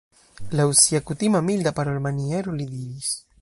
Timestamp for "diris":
2.73-3.13